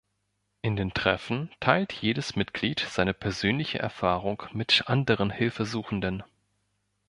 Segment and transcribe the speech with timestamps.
[0.63, 6.23] In den Treffen teilt jedes Mitglied seine persönliche Erfahrung mit anderen Hilfesuchenden.